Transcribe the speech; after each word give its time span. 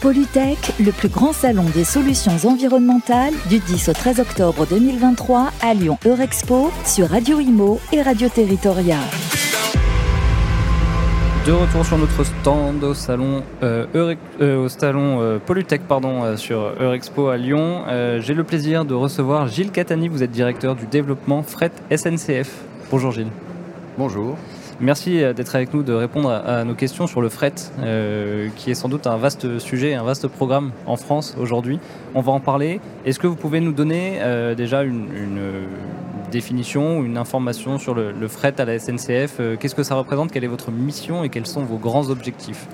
Polytech, 0.00 0.72
le 0.80 0.92
plus 0.92 1.08
grand 1.08 1.34
salon 1.34 1.64
des 1.74 1.84
solutions 1.84 2.32
environnementales 2.44 3.34
du 3.50 3.58
10 3.58 3.90
au 3.90 3.92
13 3.92 4.20
octobre 4.20 4.66
2023 4.66 5.50
à 5.60 5.74
Lyon 5.74 5.98
Eurexpo 6.06 6.70
sur 6.86 7.08
Radio 7.08 7.38
Imo 7.38 7.78
et 7.92 8.00
Radio 8.00 8.30
Territoria. 8.30 8.96
De 11.44 11.52
retour 11.52 11.84
sur 11.84 11.98
notre 11.98 12.24
stand 12.24 12.82
au 12.82 12.94
salon, 12.94 13.42
euh, 13.62 13.86
euh, 14.40 14.64
au 14.64 14.68
salon 14.70 15.20
euh, 15.20 15.38
Polytech 15.38 15.82
pardon, 15.82 16.34
sur 16.38 16.72
Eurexpo 16.80 17.28
à 17.28 17.36
Lyon. 17.36 17.84
J'ai 18.20 18.34
le 18.34 18.44
plaisir 18.44 18.86
de 18.86 18.94
recevoir 18.94 19.48
Gilles 19.48 19.70
Catani, 19.70 20.08
vous 20.08 20.22
êtes 20.22 20.30
directeur 20.30 20.76
du 20.76 20.86
développement 20.86 21.42
fret 21.42 21.72
SNCF. 21.94 22.50
Bonjour 22.90 23.12
Gilles. 23.12 23.32
Bonjour. 23.98 24.36
Merci 24.82 25.22
euh, 25.22 25.34
d'être 25.34 25.54
avec 25.54 25.74
nous, 25.74 25.82
de 25.82 25.92
répondre 25.92 26.30
à, 26.30 26.64
nos 26.64 26.74
questions 26.74 27.06
sur 27.06 27.20
le 27.20 27.28
fret, 27.28 27.52
euh, 27.80 28.48
qui 28.56 28.70
est 28.70 28.74
sans 28.74 28.88
doute 28.88 29.06
un 29.06 29.18
vaste 29.18 29.58
sujet, 29.58 29.92
un 29.92 30.02
vaste 30.02 30.26
programme 30.26 30.72
en 30.86 30.96
France 30.96 31.36
aujourd'hui. 31.38 31.78
On 32.14 32.22
va 32.22 32.32
en 32.32 32.40
parler. 32.40 32.80
Est-ce 33.04 33.18
que 33.18 33.26
vous 33.26 33.36
pouvez 33.36 33.60
nous 33.60 33.72
donner 33.72 34.18
euh, 34.20 34.54
déjà 34.54 34.82
une, 34.82 35.08
définition, 36.30 37.02
une 37.02 37.18
information 37.18 37.76
sur 37.76 37.92
le, 37.92 38.28
fret 38.28 38.54
à 38.58 38.64
la 38.64 38.78
SNCF 38.78 39.40
Qu'est-ce 39.58 39.74
que 39.74 39.82
ça 39.82 39.96
représente 39.96 40.30
Quelle 40.30 40.44
est 40.44 40.48
votre 40.48 40.70
mission 40.70 41.24
et 41.24 41.28
quels 41.28 41.46
sont 41.46 41.64
vos 41.64 41.76
grands 41.76 42.08
objectifs? 42.08 42.66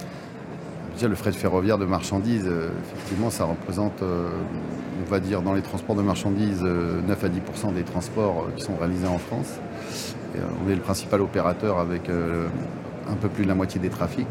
Le 1.02 1.14
fret 1.14 1.32
ferroviaire 1.32 1.78
de 1.78 1.86
marchandises, 1.86 2.48
effectivement, 2.94 3.30
ça 3.30 3.44
représente, 3.44 4.02
on 5.04 5.10
va 5.10 5.20
dire, 5.20 5.42
dans 5.42 5.52
les 5.52 5.62
transports 5.62 5.96
de 5.96 6.02
marchandises, 6.02 6.62
9 6.62 7.24
à 7.24 7.28
10% 7.28 7.74
des 7.74 7.82
transports 7.82 8.46
qui 8.56 8.62
sont 8.62 8.76
réalisés 8.76 9.06
en 9.06 9.18
France. 9.18 9.58
Euh, 10.36 10.40
on 10.64 10.70
est 10.70 10.74
le 10.74 10.80
principal 10.80 11.20
opérateur 11.20 11.78
avec 11.78 12.08
euh, 12.08 12.46
un 13.10 13.14
peu 13.14 13.28
plus 13.28 13.44
de 13.44 13.48
la 13.48 13.54
moitié 13.54 13.80
des 13.80 13.88
trafics. 13.88 14.26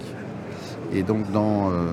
Et 0.94 1.04
donc 1.04 1.32
dans, 1.32 1.70
euh, 1.70 1.92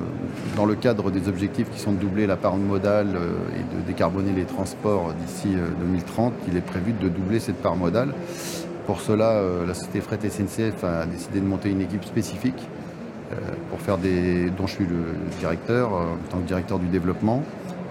dans 0.57 0.67
le 0.67 0.75
cadre 0.75 1.11
des 1.11 1.29
objectifs 1.29 1.71
qui 1.71 1.81
sont 1.81 1.93
de 1.93 1.99
doubler 1.99 2.27
la 2.27 2.37
part 2.37 2.57
modale 2.57 3.17
et 3.57 3.77
de 3.77 3.81
décarboner 3.87 4.33
les 4.33 4.45
transports 4.45 5.13
d'ici 5.15 5.49
2030, 5.81 6.33
il 6.49 6.57
est 6.57 6.61
prévu 6.65 6.93
de 6.93 7.09
doubler 7.09 7.41
cette 7.41 7.57
part 7.57 7.77
modale. 7.77 8.13
Pour 8.87 9.01
cela, 9.01 9.41
la 9.67 9.75
société 9.75 10.01
Fret 10.01 10.19
SNCF 10.29 10.85
a 10.85 11.07
décidé 11.07 11.41
de 11.41 11.47
monter 11.47 11.71
une 11.71 11.81
équipe 11.81 12.05
spécifique 12.05 12.69
pour 13.71 13.81
faire 13.81 13.97
des, 13.97 14.51
dont 14.51 14.67
je 14.67 14.75
suis 14.75 14.85
le 14.85 15.15
directeur, 15.39 15.93
en 15.93 16.17
tant 16.31 16.39
que 16.39 16.47
directeur 16.47 16.79
du 16.79 16.89
développement, 16.89 17.43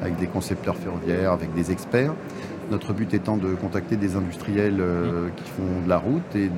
avec 0.01 0.17
des 0.17 0.27
concepteurs 0.27 0.75
ferroviaires, 0.75 1.31
avec 1.31 1.53
des 1.53 1.71
experts. 1.71 2.13
Notre 2.71 2.93
but 2.93 3.13
étant 3.13 3.35
de 3.35 3.49
contacter 3.49 3.97
des 3.97 4.15
industriels 4.15 4.79
euh, 4.79 5.27
qui 5.35 5.43
font 5.43 5.83
de 5.83 5.89
la 5.89 5.97
route 5.97 6.35
et 6.35 6.49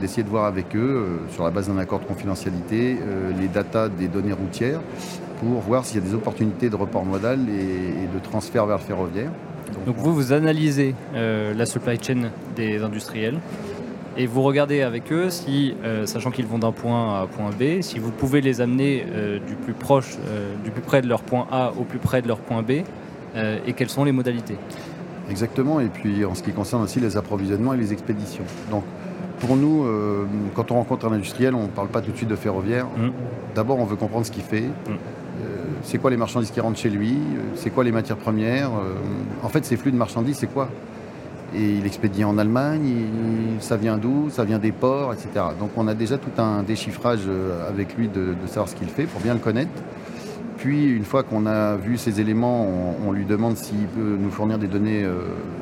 d'essayer 0.00 0.22
de, 0.22 0.28
voir 0.28 0.46
avec 0.46 0.74
eux, 0.74 0.78
euh, 0.78 1.32
sur 1.32 1.44
la 1.44 1.50
base 1.50 1.68
d'un 1.68 1.76
accord 1.78 2.00
de 2.00 2.06
confidentialité, 2.06 2.96
euh, 3.00 3.30
les 3.38 3.48
datas 3.48 3.88
des 3.88 4.08
données 4.08 4.32
routières 4.32 4.80
pour 5.40 5.60
voir 5.60 5.84
s'il 5.84 6.00
y 6.00 6.02
a 6.02 6.08
des 6.08 6.14
opportunités 6.14 6.70
de 6.70 6.76
report 6.76 7.04
modal 7.04 7.38
et, 7.48 8.06
de 8.12 8.18
transfert 8.22 8.66
vers 8.66 8.78
le 8.78 8.82
ferroviaire. 8.82 9.30
Donc, 9.86 9.96
vous, 9.96 10.12
vous 10.12 10.32
analysez 10.32 10.94
la 11.14 11.66
supply 11.66 11.96
chain 12.02 12.30
des 12.56 12.82
industriels 12.82 13.38
et 14.18 14.26
vous 14.26 14.42
regardez 14.42 14.82
avec 14.82 15.10
eux 15.12 15.30
si, 15.30 15.74
sachant 16.04 16.30
qu'ils 16.30 16.46
vont 16.46 16.58
d'un 16.58 16.72
point 16.72 17.14
A 17.14 17.22
à 17.22 17.26
point 17.26 17.50
B, 17.50 17.80
si 17.80 17.98
vous 17.98 18.10
pouvez 18.10 18.42
les 18.42 18.60
amener 18.60 19.04
du 19.46 19.54
plus 19.54 19.72
proche, 19.72 20.18
du 20.64 20.70
plus 20.70 20.82
près 20.82 21.00
de 21.00 21.08
leur 21.08 21.22
point 21.22 21.46
A 21.50 21.72
au 21.78 21.84
plus 21.84 21.98
près 21.98 22.20
de 22.20 22.28
leur 22.28 22.38
point 22.38 22.62
B, 22.62 22.82
et 23.36 23.72
quelles 23.74 23.88
sont 23.88 24.04
les 24.04 24.12
modalités? 24.12 24.56
Exactement, 25.30 25.78
et 25.80 25.86
puis 25.86 26.24
en 26.24 26.34
ce 26.34 26.42
qui 26.42 26.52
concerne 26.52 26.82
aussi 26.82 27.00
les 27.00 27.16
approvisionnements 27.16 27.74
et 27.74 27.76
les 27.76 27.92
expéditions. 27.92 28.44
Donc 28.70 28.84
pour 29.40 29.56
nous, 29.56 29.84
euh, 29.84 30.26
quand 30.54 30.72
on 30.72 30.74
rencontre 30.74 31.06
un 31.06 31.12
industriel, 31.12 31.54
on 31.54 31.64
ne 31.64 31.68
parle 31.68 31.88
pas 31.88 32.00
tout 32.00 32.10
de 32.10 32.16
suite 32.16 32.28
de 32.28 32.36
ferroviaire. 32.36 32.86
Mm. 32.86 33.10
D'abord, 33.54 33.78
on 33.78 33.84
veut 33.84 33.96
comprendre 33.96 34.26
ce 34.26 34.32
qu'il 34.32 34.42
fait. 34.42 34.62
Mm. 34.62 34.90
Euh, 34.90 34.96
c'est 35.82 35.98
quoi 35.98 36.10
les 36.10 36.16
marchandises 36.16 36.50
qui 36.50 36.60
rentrent 36.60 36.78
chez 36.78 36.90
lui? 36.90 37.12
Euh, 37.12 37.54
C'est 37.54 37.70
quoi 37.70 37.84
les 37.84 37.92
matières 37.92 38.16
premières? 38.16 38.70
En 39.42 39.48
fait, 39.48 39.64
ces 39.64 39.76
flux 39.76 39.92
de 39.92 39.96
marchandises, 39.96 40.38
c'est 40.38 40.52
quoi? 40.52 40.68
Et 41.54 41.76
il 41.76 41.86
expédie 41.86 42.24
en 42.24 42.36
Allemagne, 42.36 43.06
ça 43.60 43.76
vient 43.76 43.96
d'où 43.96 44.28
Ça 44.30 44.44
vient 44.44 44.58
des 44.58 44.72
ports, 44.72 45.14
etc. 45.14 45.46
Donc 45.58 45.70
on 45.76 45.88
a 45.88 45.94
déjà 45.94 46.18
tout 46.18 46.40
un 46.40 46.62
déchiffrage 46.62 47.22
avec 47.68 47.96
lui 47.96 48.08
de 48.08 48.34
savoir 48.46 48.68
ce 48.68 48.74
qu'il 48.74 48.88
fait 48.88 49.04
pour 49.04 49.20
bien 49.20 49.32
le 49.32 49.40
connaître. 49.40 49.70
Puis, 50.58 50.90
une 50.90 51.04
fois 51.04 51.22
qu'on 51.22 51.46
a 51.46 51.76
vu 51.76 51.96
ces 51.96 52.20
éléments, 52.20 52.66
on, 53.06 53.12
lui 53.12 53.24
demande 53.24 53.56
s'il 53.56 53.86
peut 53.86 54.16
nous 54.18 54.30
fournir 54.30 54.58
des 54.58 54.66
données 54.66 55.04
euh, 55.04 55.20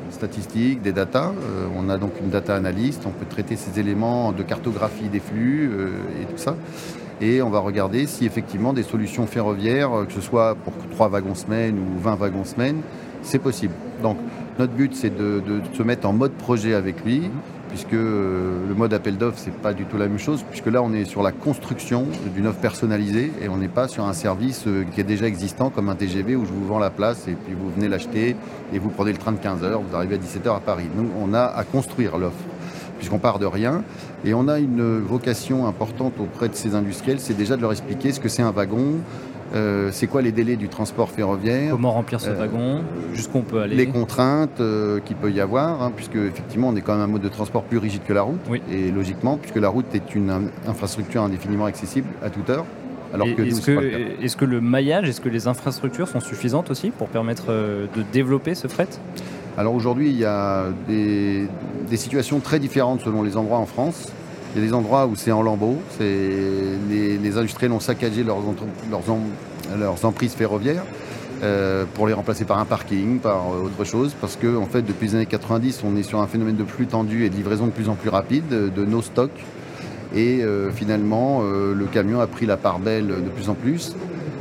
statistiques, 0.09 0.81
des 0.81 0.91
datas. 0.91 1.29
Euh, 1.29 1.67
on 1.77 1.87
a 1.89 1.99
donc 1.99 2.13
une 2.19 2.31
data 2.31 2.55
analyste, 2.55 3.03
on 3.05 3.11
peut 3.11 3.27
traiter 3.29 3.55
ces 3.55 3.79
éléments 3.79 4.31
de 4.31 4.41
cartographie 4.41 5.07
des 5.07 5.19
flux 5.19 5.69
euh, 5.71 5.89
et 6.19 6.25
tout 6.25 6.37
ça. 6.37 6.55
Et 7.21 7.43
on 7.43 7.51
va 7.51 7.59
regarder 7.59 8.07
si 8.07 8.25
effectivement 8.25 8.73
des 8.73 8.81
solutions 8.81 9.27
ferroviaires, 9.27 9.91
que 10.07 10.13
ce 10.13 10.21
soit 10.21 10.55
pour 10.55 10.73
3 10.89 11.09
wagons 11.09 11.35
semaine 11.35 11.77
ou 11.77 11.99
20 11.99 12.15
wagons 12.15 12.43
semaine, 12.43 12.81
c'est 13.21 13.39
possible. 13.39 13.73
Donc 14.01 14.17
notre 14.59 14.73
but 14.73 14.95
c'est 14.95 15.15
de, 15.15 15.41
se 15.73 15.83
mettre 15.83 16.07
en 16.07 16.13
mode 16.13 16.33
projet 16.33 16.73
avec 16.73 17.03
lui 17.05 17.29
puisque 17.69 17.93
euh, 17.93 18.67
le 18.67 18.73
mode 18.75 18.93
appel 18.93 19.17
d'offres, 19.17 19.37
c'est 19.37 19.53
pas 19.53 19.73
du 19.73 19.85
tout 19.85 19.97
la 19.97 20.07
même 20.07 20.19
chose, 20.19 20.43
puisque 20.49 20.67
là, 20.67 20.81
on 20.81 20.93
est 20.93 21.03
sur 21.03 21.21
la 21.21 21.33
construction 21.33 22.05
d'une 22.33 22.47
offre 22.47 22.59
personnalisée 22.59 23.31
et 23.41 23.49
on 23.49 23.57
n'est 23.57 23.67
pas 23.67 23.89
sur 23.89 24.05
un 24.05 24.13
service 24.13 24.65
euh, 24.67 24.85
qui 24.93 25.01
est 25.01 25.03
déjà 25.03 25.27
existant 25.27 25.69
comme 25.69 25.89
un 25.89 25.95
TGV 25.95 26.37
où 26.37 26.45
je 26.45 26.51
vous 26.51 26.65
vends 26.65 26.79
la 26.79 26.89
place 26.89 27.27
et 27.27 27.33
puis 27.33 27.53
vous 27.53 27.69
venez 27.69 27.89
l'acheter 27.89 28.37
et 28.73 28.79
vous 28.79 28.89
prenez 28.89 29.11
le 29.11 29.17
train 29.17 29.33
de 29.33 29.37
15 29.37 29.63
h 29.63 29.81
vous 29.83 29.95
arrivez 29.95 30.15
à 30.15 30.17
17 30.17 30.45
h 30.45 30.55
à 30.55 30.59
Paris. 30.59 30.87
Nous, 30.95 31.09
on 31.19 31.33
a 31.33 31.43
à 31.43 31.63
construire 31.65 32.17
l'offre 32.17 32.37
puisqu'on 32.97 33.19
part 33.19 33.39
de 33.39 33.45
rien. 33.45 33.83
Et 34.25 34.33
on 34.33 34.47
a 34.47 34.59
une 34.59 34.99
vocation 34.99 35.67
importante 35.67 36.13
auprès 36.19 36.49
de 36.49 36.55
ces 36.55 36.73
industriels, 36.73 37.19
c'est 37.19 37.37
déjà 37.37 37.55
de 37.55 37.61
leur 37.61 37.71
expliquer 37.71 38.11
ce 38.11 38.19
que 38.19 38.29
c'est 38.29 38.41
un 38.41 38.51
wagon, 38.51 38.95
euh, 39.53 39.89
c'est 39.91 40.07
quoi 40.07 40.21
les 40.21 40.31
délais 40.31 40.55
du 40.55 40.67
transport 40.67 41.09
ferroviaire 41.09 41.71
Comment 41.71 41.91
remplir 41.91 42.19
ce 42.19 42.29
euh, 42.29 42.35
wagon 42.35 42.81
Jusqu'où 43.13 43.39
on 43.39 43.43
peut 43.43 43.61
aller 43.61 43.75
Les 43.75 43.87
contraintes 43.87 44.59
euh, 44.59 44.99
qu'il 44.99 45.15
peut 45.15 45.31
y 45.31 45.39
avoir, 45.39 45.81
hein, 45.81 45.91
puisque 45.95 46.15
effectivement 46.15 46.69
on 46.69 46.75
est 46.75 46.81
quand 46.81 46.93
même 46.93 47.03
un 47.03 47.07
mode 47.07 47.21
de 47.21 47.29
transport 47.29 47.63
plus 47.63 47.77
rigide 47.77 48.01
que 48.05 48.13
la 48.13 48.23
route. 48.23 48.39
Et 48.71 48.91
logiquement, 48.91 49.37
puisque 49.37 49.57
la 49.57 49.69
route 49.69 49.85
est 49.93 50.15
une 50.15 50.49
infrastructure 50.67 51.21
indéfiniment 51.23 51.65
accessible 51.65 52.07
à 52.23 52.29
toute 52.29 52.49
heure. 52.49 52.65
Alors 53.13 53.27
que 53.35 53.41
est-ce, 53.41 53.61
que, 53.61 54.21
est-ce 54.21 54.35
que 54.35 54.43
le 54.43 54.59
maillage, 54.59 55.07
est-ce 55.07 55.21
que 55.21 55.29
les 55.29 55.47
infrastructures 55.47 56.09
sont 56.09 56.19
suffisantes 56.19 56.69
aussi 56.69 56.91
pour 56.91 57.07
permettre 57.07 57.47
de 57.47 58.03
développer 58.11 58.53
ce 58.53 58.67
fret? 58.67 58.89
Alors 59.57 59.73
aujourd'hui, 59.73 60.09
il 60.09 60.17
y 60.17 60.25
a 60.25 60.65
des, 60.87 61.47
situations 61.95 62.39
très 62.39 62.59
différentes 62.59 63.01
selon 63.01 63.23
les 63.23 63.37
endroits 63.37 63.57
en 63.57 63.65
France. 63.65 64.11
Il 64.57 64.61
y 64.61 64.63
a 64.63 64.69
des 64.69 64.73
endroits 64.73 65.05
où 65.05 65.15
c'est 65.15 65.31
en 65.31 65.43
lambeaux, 65.43 65.77
les, 65.99 67.19
les, 67.21 67.37
industriels 67.37 67.71
ont 67.73 67.79
saccagé 67.79 68.23
leurs, 68.23 70.03
emprises 70.03 70.33
ferroviaires 70.33 70.83
euh, 71.43 71.85
pour 71.93 72.07
les 72.07 72.13
remplacer 72.13 72.43
par 72.43 72.57
un 72.57 72.65
parking, 72.65 73.19
par 73.19 73.53
euh, 73.53 73.65
autre 73.65 73.83
chose, 73.83 74.15
parce 74.19 74.35
que 74.35 74.59
fait 74.71 74.81
depuis 74.81 75.09
les 75.09 75.15
années 75.15 75.25
90, 75.27 75.83
on 75.85 75.95
est 75.95 76.01
sur 76.01 76.21
un 76.21 76.25
phénomène 76.25 76.55
de 76.55 76.63
flux 76.63 76.87
tendu 76.87 77.23
et 77.23 77.29
de 77.29 77.35
livraison 77.35 77.67
de 77.67 77.71
plus 77.71 77.87
en 77.87 77.93
plus 77.93 78.09
rapide 78.09 78.49
de 78.49 78.85
nos 78.85 79.03
stocks. 79.03 79.45
Et 80.15 80.41
euh, 80.41 80.71
finalement, 80.71 81.43
le 81.43 81.85
camion 81.85 82.19
a 82.19 82.25
pris 82.25 82.47
la 82.47 82.57
part 82.57 82.79
belle 82.79 83.09
de 83.09 83.29
plus 83.29 83.49
en 83.49 83.53
plus. 83.53 83.95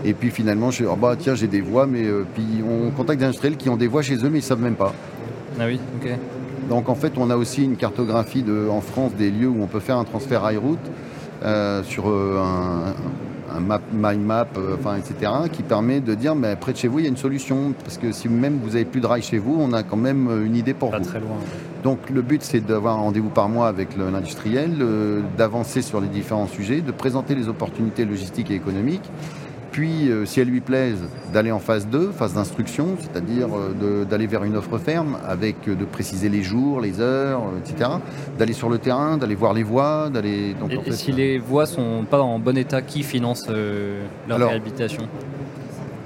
Et 0.06 0.15
puis 0.15 0.31
finalement, 0.31 0.71
je 0.71 0.87
oh 0.87 0.97
bah 0.97 1.16
tiens, 1.19 1.34
j'ai 1.34 1.47
des 1.47 1.60
voies, 1.60 1.87
mais 1.87 2.06
puis 2.34 2.65
on 2.66 2.91
contacte 2.91 3.19
des 3.19 3.27
industriels 3.27 3.59
qui 3.59 3.69
ont 3.69 3.77
des 3.77 3.87
voies 3.87 4.00
chez 4.00 4.16
eux, 4.16 4.31
mais 4.31 4.38
ils 4.38 4.43
ne 4.43 4.47
savent 4.47 4.62
même 4.62 4.77
pas. 4.77 4.94
Ah 5.60 5.66
oui, 5.66 5.78
ok. 6.00 6.10
Donc 6.69 6.88
en 6.88 6.94
fait, 6.94 7.12
on 7.16 7.31
a 7.31 7.37
aussi 7.37 7.65
une 7.65 7.77
cartographie 7.77 8.43
de, 8.43 8.69
en 8.69 8.81
France 8.81 9.12
des 9.15 9.31
lieux 9.31 9.49
où 9.49 9.62
on 9.62 9.66
peut 9.66 9.81
faire 9.81 9.99
un 9.99 10.04
transfert 10.04 10.50
high 10.50 10.59
route 10.59 10.78
euh, 11.44 11.82
sur 11.82 12.09
euh, 12.09 12.41
un, 13.54 13.60
map, 13.60 13.81
mind 13.93 14.25
map, 14.25 14.49
euh, 14.56 14.77
enfin, 14.78 14.97
etc., 14.97 15.32
qui 15.53 15.62
permet 15.62 16.00
de 16.00 16.15
dire, 16.15 16.34
mais 16.34 16.56
près 16.56 16.72
de 16.72 16.78
chez 16.78 16.88
vous, 16.88 16.99
il 16.99 17.03
y 17.03 17.06
a 17.06 17.10
une 17.10 17.16
solution. 17.16 17.72
Parce 17.84 17.99
que 17.99 18.10
si 18.10 18.28
même 18.28 18.59
vous 18.62 18.71
n'avez 18.71 18.84
plus 18.84 19.00
de 19.00 19.06
rail 19.06 19.22
chez 19.22 19.38
vous, 19.38 19.56
on 19.59 19.72
a 19.72 19.82
quand 19.82 19.97
même 19.97 20.28
une 20.44 20.56
idée 20.56 20.75
pour 20.75 20.91
Pas 20.91 20.99
vous. 20.99 21.04
très 21.04 21.21
loin. 21.21 21.37
Donc 21.84 22.10
le 22.10 22.21
but, 22.21 22.43
c'est 22.43 22.66
d'avoir 22.66 22.94
un 22.97 23.00
rendez-vous 23.00 23.28
par 23.28 23.48
mois 23.48 23.69
avec 23.69 23.97
l'industriel, 23.97 24.72
d'avancer 25.38 25.83
sur 25.83 26.00
les 26.00 26.09
différents 26.09 26.48
sujets, 26.48 26.81
de 26.81 26.91
présenter 26.91 27.37
les 27.37 27.48
opportunités 27.48 28.04
logistiques 28.04 28.50
et 28.50 28.54
économiques 28.54 29.09
puis, 29.77 30.11
euh, 30.11 30.25
si 30.25 30.41
elles 30.41 30.49
lui 30.49 30.63
plaisent, 30.63 31.05
d'aller 31.34 31.53
en 31.53 31.59
phase 31.59 31.87
2, 31.89 32.11
phase 32.11 32.33
d'instruction, 32.33 32.97
c'est-à-dire 32.99 33.49
euh, 33.55 34.07
d'aller 34.07 34.27
vers 34.27 34.43
une 34.43 34.57
offre 34.57 34.78
ferme, 34.78 35.19
avec 35.28 35.69
euh, 35.69 35.75
de 35.75 35.84
préciser 35.84 36.31
les 36.31 36.43
jours, 36.43 36.81
les 36.81 36.99
heures, 36.99 37.43
etc. 37.59 37.91
D'aller 38.39 38.55
sur 38.55 38.71
le 38.71 38.78
terrain, 38.78 39.19
d'aller 39.19 39.34
voir 39.34 39.53
les 39.53 39.63
voies, 39.63 40.09
d'aller. 40.09 40.57
Et, 40.87 40.93
si 40.93 41.13
les 41.13 41.37
voies 41.39 41.67
sont 41.67 42.07
pas 42.09 42.23
en 42.23 42.39
bon 42.39 42.57
état, 42.57 42.81
qui 42.81 43.03
finance 43.03 43.51
leur 44.27 44.39
réhabilitation? 44.39 45.03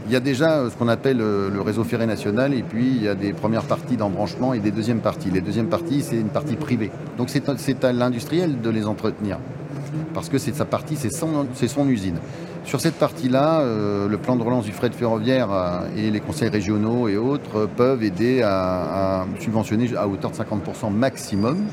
il 0.07 0.13
y 0.15 0.17
a 0.17 0.21
déjà 0.21 0.69
ce 0.69 0.75
qu'on 0.75 0.89
appelle 0.89 1.19
le 1.19 1.61
réseau 1.61 1.85
ferré 1.85 2.05
national 2.05 2.53
et 2.53 2.65
puis 2.65 2.85
il 2.85 3.05
y 3.05 3.07
a 3.07 3.15
des 3.15 3.33
premières 3.33 3.63
parties 3.63 3.97
d'embranchement 3.97 4.53
et 4.53 4.59
des 4.59 4.73
deuxièmes 4.73 4.99
parties. 4.99 5.31
Les 5.31 5.41
deuxièmes 5.41 5.69
parties, 5.69 6.03
c'est 6.03 6.17
une 6.17 6.31
partie 6.31 6.57
privée. 6.57 6.91
Donc 7.17 7.29
c'est 7.31 7.85
à 7.85 7.93
l'industriel 7.93 8.61
de 8.61 8.71
les 8.71 8.87
entretenir 8.87 9.39
parce 10.13 10.29
que 10.29 10.39
c'est 10.39 10.55
sa 10.55 10.65
partie, 10.65 10.97
c'est 10.97 11.13
son, 11.13 11.47
son 11.55 11.89
usine. 11.89 12.17
Sur 12.65 12.81
cette 12.81 12.97
partie-là, 12.97 13.61
euh, 13.61 14.09
le 14.09 14.19
plan 14.19 14.37
de 14.37 14.43
relance 14.43 14.65
du 14.65 14.73
fret 14.73 14.91
ferroviaire 14.91 15.49
euh, 15.51 15.81
et 15.97 16.11
les 16.11 16.21
conseils 16.21 16.51
régionaux 16.51 17.09
et 17.09 17.17
autres 17.17 17.69
peuvent 17.77 18.03
aider 18.03 18.43
à, 18.43 19.25
subventionner 19.41 19.91
à 19.97 20.07
hauteur 20.07 20.31
de 20.31 20.37
50% 20.37 20.93
maximum. 20.93 21.59
Mhm. 21.59 21.65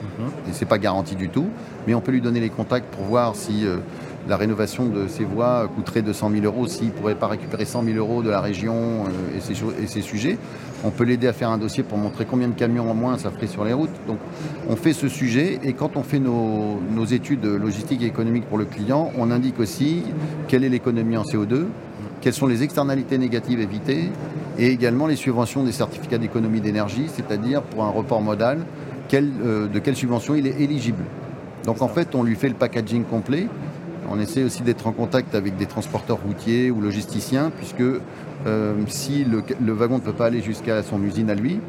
Et 0.50 0.54
ce 0.54 0.62
n'est 0.62 0.70
pas 0.70 0.78
garanti 0.78 1.16
du 1.16 1.30
tout, 1.30 1.48
mais 1.86 1.94
on 1.94 2.02
peut 2.02 2.12
lui 2.12 2.22
donner 2.22 2.40
les 2.40 2.50
contacts 2.50 2.88
pour 2.96 3.04
voir 3.06 3.36
si 3.36 3.66
euh, 3.66 3.78
la 4.28 4.38
rénovation 4.38 4.86
de 4.86 5.08
ces 5.08 5.24
voies 5.24 5.70
coûterait 5.76 6.02
200 6.02 6.32
000 6.32 6.46
euros 6.46 6.68
s'il 6.68 6.88
ne 6.88 6.92
pourrait 6.92 7.16
pas 7.16 7.28
récupérer 7.28 7.66
100 7.66 7.84
000 7.84 7.98
euros 7.98 8.22
de 8.22 8.30
la 8.30 8.42
région 8.42 9.06
euh, 9.06 9.38
et, 9.38 9.88
ses, 9.88 10.02
sujets. 10.02 10.38
On 10.84 10.92
peut 10.92 11.04
l'aider 11.04 11.28
à 11.28 11.34
faire 11.34 11.50
un 11.50 11.58
dossier 11.58 11.84
pour 11.84 11.98
montrer 11.98 12.26
combien 12.26 12.48
de 12.48 12.54
camions 12.54 12.90
en 12.90 12.94
moins 12.94 13.18
ça 13.18 13.32
ferait 13.32 13.48
sur 13.48 13.64
les 13.64 13.74
routes. 13.74 13.90
Donc 14.08 14.18
on 14.70 14.76
fait 14.76 14.94
ce 14.94 15.08
sujet 15.08 15.60
et 15.64 15.74
quand 15.74 15.96
on 15.96 16.04
fait 16.04 16.20
nos, 16.20 16.80
études 17.06 17.46
logistiques 17.46 18.02
et 18.04 18.08
économiques 18.08 18.46
pour 18.46 18.58
le 18.58 18.66
client, 18.66 19.12
on 19.18 19.32
indique 19.32 19.60
aussi 19.60 20.04
quelle 20.48 20.64
est 20.64 20.70
l'économie 20.70 21.16
en 21.16 21.24
CO2, 21.24 21.66
quelles 22.20 22.34
sont 22.34 22.48
les 22.48 22.64
externalités 22.64 23.18
négatives 23.18 23.62
évitées 23.62 24.10
et 24.60 24.68
également 24.68 25.08
les 25.08 25.16
subventions 25.16 25.64
des 25.64 25.72
certificats 25.72 26.18
d'économie 26.18 26.60
d'énergie, 26.60 27.06
c'est-à-dire 27.08 27.62
pour 27.62 27.86
un 27.86 27.90
report 27.90 28.22
modal, 28.22 28.66
euh, 29.14 29.68
de 29.68 29.80
quelle 29.80 29.96
subvention 29.96 30.36
il 30.36 30.48
est 30.48 30.60
éligible. 30.60 31.04
Donc 31.66 31.82
en 31.82 31.88
fait, 31.88 32.16
on 32.16 32.24
lui 32.24 32.36
fait 32.36 32.50
le 32.50 32.56
packaging 32.56 33.04
complet. 33.04 33.48
On 34.10 34.20
essaie 34.20 34.44
aussi 34.44 34.64
d'être 34.64 34.88
en 34.88 34.92
contact 34.92 35.36
avec 35.36 35.58
des 35.58 35.66
transporteurs 35.66 36.20
routiers 36.26 36.72
ou 36.72 36.82
logisticiens, 36.82 37.52
puisque 37.56 37.84
euh, 38.46 38.74
si 38.88 39.26
le, 39.26 39.74
wagon 39.74 39.96
ne 39.96 40.02
peut 40.02 40.14
pas 40.14 40.28
aller 40.28 40.42
jusqu'à 40.42 40.84
son 40.84 41.04
usine 41.04 41.30
à 41.30 41.36
lui, 41.36 41.60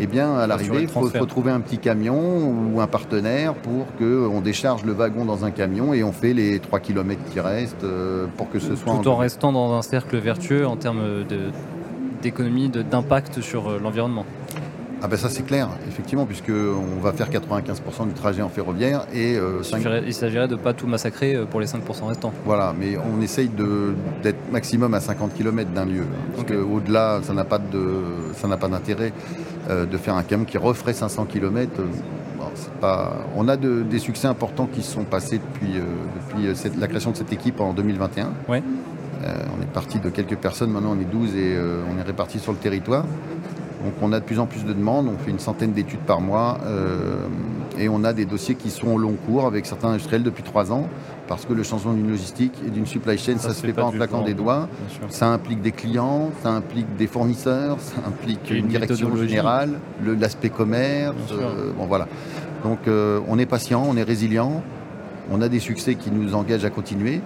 eh 0.00 0.06
bien, 0.06 0.34
à 0.34 0.46
l'arrivée, 0.46 0.82
il 0.82 0.88
faut, 0.88 1.08
trouver 1.26 1.52
un 1.52 1.60
petit 1.60 1.78
camion 1.78 2.52
ou 2.72 2.80
un 2.80 2.86
partenaire 2.86 3.54
pour 3.54 3.86
qu'on 3.96 4.40
décharge 4.40 4.84
le 4.84 4.92
wagon 4.92 5.24
dans 5.24 5.44
un 5.44 5.52
camion 5.52 5.94
et 5.94 6.02
on 6.02 6.12
fait 6.12 6.32
les 6.32 6.58
3 6.58 6.80
km 6.80 7.20
qui 7.32 7.38
restent 7.38 7.84
euh, 7.84 8.26
pour 8.36 8.50
que 8.50 8.58
ce 8.58 8.74
soit... 8.74 8.92
Tout 8.94 9.08
en, 9.08 9.16
restant 9.16 9.52
dans 9.52 9.72
un 9.74 9.82
cercle 9.82 10.16
vertueux 10.16 10.66
en 10.66 10.76
termes 10.76 11.24
d'économie, 12.22 12.68
d'impact 12.68 13.40
sur 13.40 13.68
euh, 13.68 13.80
l'environnement. 13.80 14.24
Ah 15.04 15.08
ben 15.08 15.18
ça 15.18 15.28
c'est 15.28 15.42
clair, 15.42 15.68
effectivement, 15.86 16.24
puisqu'on 16.24 17.00
va 17.02 17.12
faire 17.12 17.28
95% 17.28 18.08
du 18.08 18.14
trajet 18.14 18.40
en 18.40 18.48
ferroviaire 18.48 19.06
et... 19.12 19.36
Euh, 19.36 19.60
il 20.06 20.14
s'agirait 20.14 20.48
de 20.48 20.56
ne 20.56 20.60
pas 20.60 20.72
tout 20.72 20.86
massacrer 20.86 21.38
pour 21.50 21.60
les 21.60 21.66
5% 21.66 22.06
restants. 22.06 22.32
Voilà, 22.46 22.74
mais 22.78 22.96
on 22.96 23.20
essaye 23.20 23.50
d'être 24.22 24.50
maximum 24.50 24.94
à 24.94 25.00
50 25.00 25.34
km 25.34 25.70
d'un 25.72 25.84
lieu. 25.84 26.04
Parce 26.34 26.48
qu'au-delà, 26.48 27.20
ça 27.22 27.34
n'a 27.34 27.44
pas 27.44 27.58
d'intérêt 28.68 29.12
de 29.68 29.96
faire 29.98 30.14
un 30.14 30.22
camion 30.22 30.46
qui 30.46 30.56
referait 30.56 30.94
500 30.94 31.26
km 31.26 31.82
on 33.36 33.48
a 33.48 33.56
des 33.56 33.98
succès 33.98 34.26
importants 34.26 34.66
qui 34.66 34.82
se 34.82 34.92
sont 34.92 35.04
passés 35.04 35.38
depuis, 35.38 35.78
euh, 35.78 36.54
la 36.78 36.86
création 36.86 37.10
de 37.10 37.16
cette 37.16 37.32
équipe 37.32 37.60
en 37.60 37.72
2021. 37.72 38.32
Euh, 39.24 39.32
on 39.56 39.62
est 39.62 39.72
parti 39.72 40.00
de 40.00 40.10
quelques 40.10 40.36
personnes, 40.36 40.70
maintenant 40.70 40.94
on 40.96 41.00
est 41.00 41.10
12 41.10 41.34
et 41.34 41.54
euh, 41.54 41.82
on 41.90 41.98
est 41.98 42.02
répartis 42.02 42.38
sur 42.38 42.52
le 42.52 42.58
territoire. 42.58 43.06
Donc 43.84 43.92
on 44.00 44.12
a 44.12 44.20
de 44.20 44.24
plus 44.24 44.38
en 44.38 44.46
plus 44.46 44.64
de 44.64 44.72
demandes, 44.72 45.08
on 45.08 45.18
fait 45.22 45.30
une 45.30 45.38
centaine 45.38 45.72
d'études 45.72 46.00
par 46.00 46.20
mois 46.20 46.58
et 47.78 47.88
on 47.88 48.02
a 48.04 48.12
des 48.12 48.24
dossiers 48.24 48.54
qui 48.54 48.70
sont 48.70 48.88
au 48.88 48.98
long 48.98 49.14
cours 49.26 49.46
avec 49.46 49.66
certains 49.66 49.88
industriels 49.88 50.22
depuis 50.22 50.42
trois 50.42 50.72
ans 50.72 50.88
parce 51.26 51.44
que 51.44 51.52
le 51.52 51.62
changement 51.62 51.92
d'une 51.92 52.08
logistique 52.08 52.54
et 52.66 52.70
d'une 52.70 52.86
supply 52.86 53.18
chain, 53.18 53.38
ça 53.38 53.48
ne 53.48 53.54
se 53.54 53.66
fait 53.66 53.72
pas, 53.72 53.84
en 53.84 53.90
claquant 53.90 54.22
des 54.22 54.34
doigts. 54.34 54.68
Ça 55.08 55.28
implique 55.28 55.60
des 55.60 55.72
clients, 55.72 56.30
ça 56.42 56.50
implique 56.50 56.96
des 56.96 57.06
fournisseurs, 57.06 57.78
ça 57.80 57.96
implique 58.06 58.50
une, 58.50 58.68
direction 58.68 59.14
générale, 59.16 59.80
l'aspect 60.04 60.50
commerce. 60.50 61.14
bon 61.76 61.86
voilà. 61.86 62.08
Donc 62.64 62.88
euh, 62.88 63.20
on 63.28 63.38
est 63.38 63.46
patient, 63.46 63.84
on 63.86 63.96
est 63.96 64.02
résilient, 64.02 64.62
on 65.30 65.42
a 65.42 65.48
des 65.48 65.58
succès 65.58 65.94
qui 65.94 66.10
nous 66.10 66.34
engagent 66.34 66.64
à 66.64 66.70
continuer. 66.70 67.20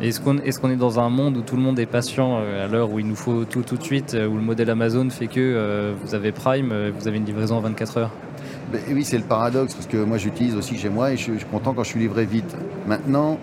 Euh, 0.00 0.04
est-ce 0.04 0.20
qu'on 0.20 0.70
est, 0.70 0.76
dans 0.76 1.00
un 1.00 1.08
monde 1.08 1.36
où 1.36 1.42
tout 1.42 1.56
le 1.56 1.62
monde 1.62 1.78
est 1.78 1.86
patient 1.86 2.38
euh, 2.38 2.64
à 2.64 2.68
l'heure 2.68 2.92
où 2.92 2.98
il 2.98 3.06
nous 3.06 3.16
faut 3.16 3.44
tout 3.44 3.62
tout 3.62 3.76
de 3.76 3.82
suite, 3.82 4.14
où 4.14 4.34
le 4.34 4.42
modèle 4.42 4.70
Amazon 4.70 5.08
fait 5.10 5.26
que 5.26 5.94
vous 6.02 6.14
avez 6.14 6.32
Prime, 6.32 6.72
vous 6.98 7.08
avez 7.08 7.18
une 7.18 7.24
livraison 7.24 7.56
en 7.56 7.60
24 7.60 7.98
heures? 7.98 8.10
Ben 8.72 8.80
Oui, 8.92 9.04
c'est 9.04 9.18
le 9.18 9.24
paradoxe, 9.24 9.74
parce 9.74 9.86
que 9.86 9.98
moi 9.98 10.18
j'utilise 10.18 10.56
aussi 10.56 10.76
chez 10.76 10.88
moi 10.88 11.12
et 11.12 11.16
je, 11.16 11.22
suis 11.22 11.44
content 11.50 11.74
quand 11.74 11.84
je 11.84 11.90
suis 11.90 12.00
livré 12.00 12.24
vite. 12.24 12.56
Maintenant, 12.86 13.38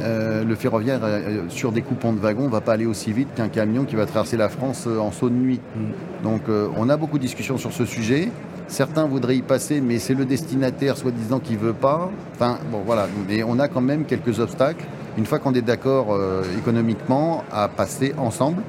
le 0.00 0.54
ferroviaire 0.54 1.00
sur 1.48 1.72
des 1.72 1.82
coupons 1.82 2.12
de 2.12 2.18
wagons 2.18 2.44
ne 2.44 2.50
va 2.50 2.60
pas 2.60 2.72
aller 2.72 2.86
aussi 2.86 3.12
vite 3.12 3.28
qu'un 3.34 3.48
camion 3.48 3.84
qui 3.84 3.96
va 3.96 4.06
traverser 4.06 4.36
la 4.36 4.48
France 4.48 4.86
en 4.86 5.10
saut 5.12 5.28
de 5.28 5.34
nuit. 5.34 5.60
Mm. 5.76 6.24
Donc 6.24 6.42
on 6.76 6.88
a 6.88 6.96
beaucoup 6.96 7.18
de 7.18 7.22
discussions 7.22 7.58
sur 7.58 7.72
ce 7.72 7.84
sujet. 7.84 8.28
Certains 8.66 9.06
voudraient 9.06 9.36
y 9.36 9.42
passer, 9.42 9.80
mais 9.80 9.98
c'est 9.98 10.14
le 10.14 10.24
destinataire 10.24 10.96
soi-disant 10.96 11.38
qui 11.38 11.52
ne 11.52 11.58
veut 11.58 11.74
pas. 11.74 12.10
Enfin, 12.34 12.58
bon, 12.70 12.80
voilà. 12.84 13.06
Mais 13.28 13.42
on 13.42 13.58
a 13.58 13.68
quand 13.68 13.82
même 13.82 14.04
quelques 14.04 14.40
obstacles, 14.40 14.84
une 15.16 15.26
fois 15.26 15.38
qu'on 15.38 15.54
est 15.54 15.62
d'accord 15.62 16.12
euh, 16.12 16.42
économiquement, 16.58 17.44
à 17.52 17.68
passer 17.68 18.14
ensemble 18.18 18.62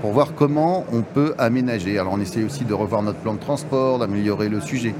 pour 0.00 0.12
voir 0.12 0.34
comment 0.34 0.84
on 0.92 1.02
peut 1.02 1.34
aménager. 1.38 1.98
Alors, 1.98 2.14
on 2.14 2.20
essaie 2.20 2.44
aussi 2.44 2.64
de 2.64 2.72
revoir 2.72 3.02
notre 3.02 3.18
plan 3.18 3.34
de 3.34 3.40
transport, 3.40 3.98
d'améliorer 3.98 4.48
le 4.48 4.60
sujet. 4.60 4.94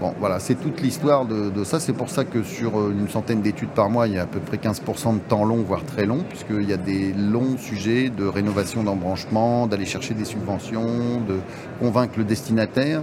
Bon, 0.00 0.12
voilà, 0.18 0.40
c'est 0.40 0.56
toute 0.56 0.80
l'histoire 0.80 1.26
de, 1.26 1.62
ça. 1.62 1.78
C'est 1.78 1.92
pour 1.92 2.10
ça 2.10 2.24
que 2.24 2.42
sur 2.42 2.78
euh, 2.78 2.92
une 2.98 3.08
centaine 3.08 3.40
d'études 3.40 3.68
par 3.68 3.88
mois, 3.88 4.08
il 4.08 4.14
y 4.14 4.18
a 4.18 4.22
à 4.22 4.26
peu 4.26 4.40
près 4.40 4.56
15% 4.56 5.14
de 5.14 5.20
temps 5.20 5.44
long, 5.44 5.62
voire 5.62 5.84
très 5.84 6.06
long, 6.06 6.24
puisqu'il 6.28 6.68
y 6.68 6.72
a 6.72 6.76
des 6.76 7.12
longs 7.12 7.56
sujets 7.56 8.10
de 8.10 8.24
rénovation 8.24 8.82
d'embranchement, 8.82 9.68
d'aller 9.68 9.86
chercher 9.86 10.14
des 10.14 10.24
subventions, 10.24 11.20
de 11.28 11.38
convaincre 11.78 12.14
le 12.18 12.24
destinataire. 12.24 13.02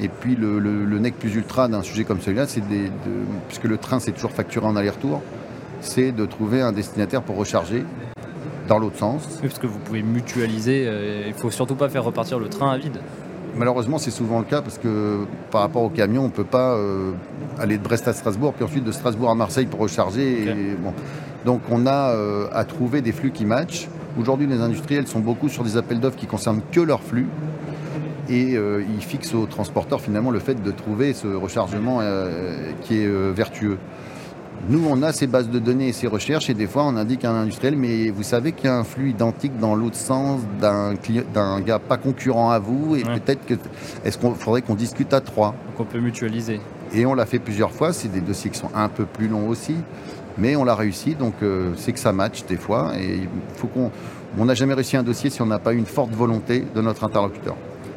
Et 0.00 0.08
puis 0.08 0.34
le, 0.34 0.58
nec 0.98 1.16
plus 1.18 1.34
ultra 1.36 1.68
d'un 1.68 1.82
sujet 1.82 2.04
comme 2.04 2.20
celui-là, 2.20 2.46
c'est 2.48 2.60
de, 2.60 2.88
puisque 3.46 3.64
le 3.64 3.78
train 3.78 4.00
c'est 4.00 4.10
toujours 4.12 4.32
facturé 4.32 4.66
en 4.66 4.74
aller-retour, 4.74 5.22
c'est 5.84 6.12
de 6.12 6.26
trouver 6.26 6.60
un 6.60 6.72
destinataire 6.72 7.22
pour 7.22 7.36
recharger 7.36 7.84
dans 8.68 8.78
l'autre 8.78 8.98
sens. 8.98 9.22
Oui, 9.42 9.48
parce 9.48 9.58
que 9.58 9.66
vous 9.66 9.78
pouvez 9.78 10.02
mutualiser, 10.02 10.84
euh, 10.86 11.22
il 11.26 11.32
ne 11.32 11.36
faut 11.36 11.50
surtout 11.50 11.74
pas 11.74 11.88
faire 11.88 12.04
repartir 12.04 12.38
le 12.38 12.48
train 12.48 12.70
à 12.70 12.78
vide. 12.78 12.98
Malheureusement, 13.56 13.98
c'est 13.98 14.10
souvent 14.10 14.40
le 14.40 14.44
cas 14.44 14.62
parce 14.62 14.78
que 14.78 15.26
par 15.50 15.60
rapport 15.60 15.82
au 15.82 15.88
camion, 15.88 16.22
on 16.22 16.26
ne 16.26 16.32
peut 16.32 16.44
pas 16.44 16.74
euh, 16.74 17.12
aller 17.58 17.78
de 17.78 17.82
Brest 17.82 18.08
à 18.08 18.12
Strasbourg, 18.12 18.52
puis 18.52 18.64
ensuite 18.64 18.82
de 18.82 18.90
Strasbourg 18.90 19.30
à 19.30 19.34
Marseille 19.34 19.66
pour 19.66 19.80
recharger. 19.80 20.48
Donc 21.44 21.60
on 21.70 21.86
a 21.86 22.10
euh, 22.10 22.48
à 22.52 22.64
trouver 22.64 23.00
des 23.00 23.12
flux 23.12 23.30
qui 23.30 23.44
matchent. 23.44 23.88
Aujourd'hui, 24.18 24.46
les 24.46 24.60
industriels 24.60 25.06
sont 25.06 25.20
beaucoup 25.20 25.48
sur 25.48 25.62
des 25.62 25.76
appels 25.76 26.00
d'offres 26.00 26.16
qui 26.16 26.26
concernent 26.26 26.62
que 26.72 26.80
leur 26.80 27.02
flux 27.02 27.28
et 28.28 28.56
euh, 28.56 28.82
il 28.88 29.02
fixe 29.02 29.34
aux 29.34 29.46
transporteurs 29.46 30.00
finalement 30.00 30.30
le 30.30 30.38
fait 30.40 30.60
de 30.60 30.70
trouver 30.70 31.12
ce 31.12 31.28
rechargement 31.28 32.00
qui 32.82 33.02
est 33.02 33.32
vertueux. 33.32 33.78
Nous, 34.66 34.82
on 34.88 35.02
a 35.02 35.12
ces 35.12 35.26
bases 35.26 35.50
de 35.50 35.58
données 35.58 35.88
et 35.88 35.92
ces 35.92 36.06
recherches, 36.06 36.48
et 36.48 36.54
des 36.54 36.66
fois, 36.66 36.84
on 36.84 36.96
indique 36.96 37.26
à 37.26 37.30
un 37.30 37.42
industriel, 37.42 37.76
mais 37.76 38.08
vous 38.08 38.22
savez 38.22 38.52
qu'il 38.52 38.64
y 38.64 38.68
a 38.68 38.76
un 38.76 38.84
flux 38.84 39.10
identique 39.10 39.58
dans 39.58 39.74
l'autre 39.74 39.96
sens 39.96 40.40
d'un, 40.58 40.94
d'un 41.34 41.60
gars 41.60 41.78
pas 41.78 41.98
concurrent 41.98 42.50
à 42.50 42.58
vous, 42.58 42.96
et 42.96 43.02
peut-être 43.02 43.44
que 43.44 43.54
est-ce 44.06 44.16
qu'il 44.16 44.34
faudrait 44.34 44.62
qu'on 44.62 44.74
discute 44.74 45.12
à 45.12 45.20
trois 45.20 45.48
Donc 45.48 45.80
on 45.80 45.84
peut 45.84 46.00
mutualiser. 46.00 46.60
Et 46.94 47.04
on 47.04 47.14
l'a 47.14 47.26
fait 47.26 47.40
plusieurs 47.40 47.72
fois, 47.72 47.92
c'est 47.92 48.08
des 48.08 48.22
dossiers 48.22 48.50
qui 48.50 48.58
sont 48.58 48.70
un 48.74 48.88
peu 48.88 49.04
plus 49.04 49.28
longs 49.28 49.48
aussi, 49.48 49.74
mais 50.38 50.56
on 50.56 50.64
l'a 50.64 50.74
réussi, 50.74 51.14
donc 51.14 51.34
c'est 51.76 51.92
que 51.92 51.98
ça 51.98 52.12
match 52.12 52.46
des 52.46 52.56
fois, 52.56 52.92
et 52.98 53.16
il 53.16 53.28
faut 53.56 53.66
qu'on... 53.66 53.90
On 54.38 54.46
n'a 54.46 54.54
jamais 54.54 54.74
réussi 54.74 54.96
un 54.96 55.02
dossier 55.02 55.28
si 55.28 55.42
on 55.42 55.46
n'a 55.46 55.58
pas 55.58 55.74
une 55.74 55.86
forte 55.86 56.12
volonté 56.12 56.64
de 56.74 56.80
notre 56.80 57.04
interlocuteur. 57.04 57.54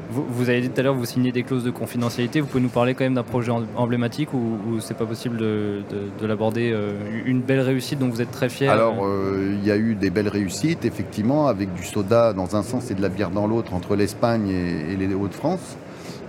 Vous, 0.09 0.49
avez 0.49 0.61
dit 0.61 0.69
tout 0.69 0.79
à 0.79 0.83
l'heure, 0.83 0.95
vous 0.95 1.05
signez 1.05 1.31
des 1.31 1.43
clauses 1.43 1.65
de 1.65 1.71
confidentialité. 1.71 2.39
Vous 2.39 2.47
pouvez 2.47 2.63
nous 2.63 2.69
parler 2.69 2.93
quand 2.93 3.03
même 3.03 3.15
d'un 3.15 3.23
projet 3.23 3.51
emblématique 3.75 4.33
ou, 4.33 4.79
c'est 4.79 4.97
pas 4.97 5.05
possible 5.05 5.37
de, 5.37 5.81
l'aborder 6.21 6.71
euh, 6.73 6.93
Une 7.25 7.41
belle 7.41 7.59
réussite 7.59 7.99
dont 7.99 8.07
vous 8.07 8.21
êtes 8.21 8.31
très 8.31 8.49
fier? 8.49 8.69
Alors, 8.69 9.05
euh, 9.05 9.55
il 9.59 9.67
y 9.67 9.71
a 9.71 9.77
eu 9.77 9.95
des 9.95 10.09
belles 10.09 10.29
réussites, 10.29 10.85
effectivement, 10.85 11.47
avec 11.47 11.73
du 11.73 11.83
soda 11.83 12.33
dans 12.33 12.55
un 12.55 12.63
sens 12.63 12.89
et 12.89 12.93
de 12.93 13.01
la 13.01 13.09
bière 13.09 13.31
dans 13.31 13.47
l'autre 13.47 13.73
entre 13.73 13.95
l'Espagne 13.95 14.49
et, 14.49 14.95
les 14.95 15.13
Hauts-de-France. 15.13 15.77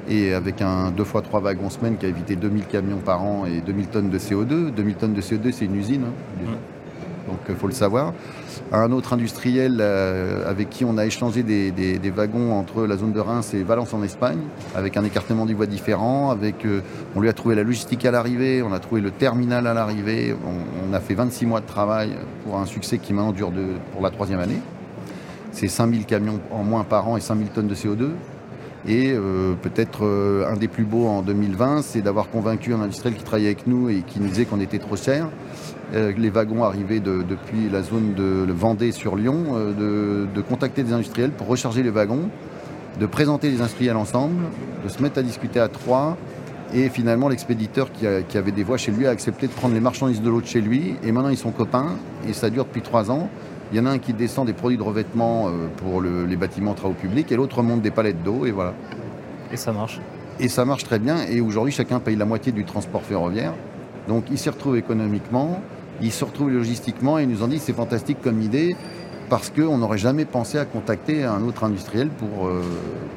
Et 0.08 0.32
avec 0.32 0.62
un 0.62 0.90
2 0.90 1.02
x 1.02 1.12
3 1.22 1.40
wagons 1.40 1.70
semaine 1.70 1.98
qui 1.98 2.06
a 2.06 2.08
évité 2.08 2.34
2000 2.34 2.64
camions 2.64 2.98
par 2.98 3.22
an 3.22 3.44
et 3.46 3.60
2000 3.60 3.86
tonnes 3.88 4.10
de 4.10 4.18
CO2. 4.18 4.70
2000 4.70 4.94
tonnes 4.94 5.14
de 5.14 5.20
CO2, 5.20 5.52
c'est 5.52 5.66
une 5.66 5.76
usine, 5.76 6.04
hein, 6.04 6.42
mmh. 6.42 6.77
Donc 7.28 7.38
il 7.48 7.54
faut 7.54 7.68
le 7.68 7.72
savoir 7.72 8.12
un 8.72 8.92
autre 8.92 9.12
industriel 9.12 9.78
euh, 9.80 10.48
avec 10.48 10.70
qui 10.70 10.84
on 10.84 10.98
a 10.98 11.06
échangé 11.06 11.42
des, 11.42 12.12
wagons 12.14 12.52
entre 12.52 12.86
la 12.86 12.96
zone 12.96 13.12
de 13.12 13.20
Reims 13.20 13.54
et 13.54 13.62
Valence 13.62 13.94
en 13.94 14.02
Espagne, 14.02 14.38
avec 14.74 14.96
un 14.96 15.04
écartement 15.04 15.46
du 15.46 15.54
voie 15.54 15.66
différent. 15.66 16.30
Avec, 16.30 16.64
euh, 16.64 16.80
on 17.14 17.20
lui 17.20 17.28
a 17.28 17.32
trouvé 17.32 17.54
la 17.54 17.62
logistique 17.62 18.04
à 18.04 18.10
l'arrivée, 18.10 18.62
on 18.62 18.72
a 18.72 18.78
trouvé 18.78 19.00
le 19.00 19.10
terminal 19.10 19.66
à 19.66 19.74
l'arrivée. 19.74 20.34
On, 20.44 20.92
a 20.92 21.00
fait 21.00 21.14
26 21.14 21.44
mois 21.44 21.60
de 21.60 21.66
travail 21.66 22.12
pour 22.44 22.56
un 22.56 22.64
succès 22.64 22.96
qui 22.96 23.12
maintenant 23.12 23.32
dure 23.32 23.52
pour 23.92 24.02
la 24.02 24.10
troisième 24.10 24.40
année. 24.40 24.58
C'est 25.52 25.68
5000 25.68 26.06
camions 26.06 26.40
en 26.50 26.62
moins 26.62 26.82
par 26.82 27.08
an 27.08 27.18
et 27.18 27.20
5000 27.20 27.48
tonnes 27.48 27.68
de 27.68 27.74
CO2. 27.74 28.08
Et 28.86 29.12
euh, 29.12 29.52
peut-être 29.60 30.06
un 30.50 30.56
des 30.56 30.68
plus 30.68 30.84
beaux 30.84 31.06
en 31.06 31.20
2020, 31.20 31.82
c'est 31.82 32.00
d'avoir 32.00 32.30
convaincu 32.30 32.72
un 32.72 32.80
industriel 32.80 33.16
qui 33.16 33.22
travaillait 33.22 33.48
avec 33.48 33.66
nous 33.66 33.90
et 33.90 34.02
qui 34.06 34.18
nous 34.18 34.28
disait 34.28 34.46
qu'on 34.46 34.60
était 34.60 34.78
trop 34.78 34.96
cher 34.96 35.26
euh, 35.26 35.47
les 35.92 36.30
wagons 36.30 36.64
arrivaient 36.64 37.00
depuis 37.00 37.68
la 37.70 37.82
zone 37.82 38.14
de 38.14 38.52
Vendée 38.52 38.92
sur 38.92 39.16
Lyon, 39.16 39.44
euh, 39.54 40.26
de, 40.34 40.40
contacter 40.42 40.82
des 40.82 40.92
industriels 40.92 41.30
pour 41.30 41.46
recharger 41.46 41.82
les 41.82 41.90
wagons, 41.90 42.28
de 43.00 43.06
présenter 43.06 43.50
les 43.50 43.60
industriels 43.60 43.96
ensemble, 43.96 44.44
de 44.84 44.88
se 44.88 45.02
mettre 45.02 45.18
à 45.18 45.22
discuter 45.22 45.60
à 45.60 45.68
trois. 45.68 46.16
Et 46.74 46.90
finalement, 46.90 47.28
l'expéditeur 47.28 47.90
qui, 47.92 48.06
avait 48.06 48.52
des 48.52 48.62
voies 48.62 48.76
chez 48.76 48.92
lui 48.92 49.06
a 49.06 49.10
accepté 49.10 49.46
de 49.46 49.52
prendre 49.52 49.74
les 49.74 49.80
marchandises 49.80 50.20
de 50.20 50.28
l'autre 50.28 50.46
chez 50.46 50.60
lui. 50.60 50.96
Et 51.02 51.12
maintenant, 51.12 51.30
ils 51.30 51.38
sont 51.38 51.50
copains. 51.50 51.96
Et 52.28 52.34
ça 52.34 52.50
dure 52.50 52.64
depuis 52.64 52.82
trois 52.82 53.10
ans. 53.10 53.30
Il 53.72 53.78
y 53.78 53.80
en 53.80 53.86
a 53.86 53.90
un 53.90 53.98
qui 53.98 54.12
descend 54.12 54.46
des 54.46 54.52
produits 54.52 54.76
de 54.76 54.82
revêtement 54.82 55.48
euh, 55.48 55.68
pour 55.78 56.02
les 56.02 56.36
bâtiments 56.36 56.74
travaux 56.74 56.94
publics 56.94 57.30
et 57.32 57.36
l'autre 57.36 57.62
monte 57.62 57.80
des 57.80 57.90
palettes 57.90 58.22
d'eau. 58.22 58.44
Et 58.44 58.50
voilà. 58.50 58.74
Et 59.50 59.56
ça 59.56 59.72
marche. 59.72 60.00
Et 60.40 60.48
ça 60.48 60.66
marche 60.66 60.84
très 60.84 60.98
bien. 60.98 61.16
Et 61.28 61.40
aujourd'hui, 61.40 61.72
chacun 61.72 62.00
paye 62.00 62.16
la 62.16 62.26
moitié 62.26 62.52
du 62.52 62.64
transport 62.64 63.02
ferroviaire. 63.02 63.54
Donc, 64.06 64.24
il 64.30 64.38
s'y 64.38 64.50
retrouve 64.50 64.76
économiquement. 64.76 65.62
Ils 66.00 66.12
se 66.12 66.24
retrouvent 66.24 66.50
logistiquement 66.50 67.18
et 67.18 67.24
ils 67.24 67.28
nous 67.28 67.42
ont 67.42 67.48
dit 67.48 67.58
c'est 67.58 67.72
fantastique 67.72 68.18
comme 68.22 68.40
idée 68.40 68.76
parce 69.28 69.50
qu'on 69.50 69.78
n'aurait 69.78 69.98
jamais 69.98 70.24
pensé 70.24 70.58
à 70.58 70.64
contacter 70.64 71.24
un 71.24 71.42
autre 71.42 71.64
industriel 71.64 72.08
pour, 72.08 72.46
euh, 72.46 72.62